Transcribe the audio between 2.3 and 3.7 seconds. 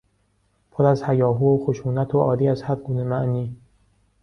از هر گونه معنی